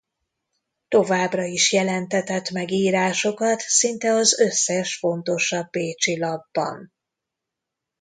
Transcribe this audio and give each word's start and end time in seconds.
Továbbra 0.87 1.43
is 1.43 1.71
jelentetett 1.71 2.49
meg 2.49 2.71
írásokat 2.71 3.59
szinte 3.59 4.11
az 4.11 4.39
összes 4.39 4.97
fontosabb 4.97 5.69
bécsi 5.69 6.19
lapban. 6.19 6.91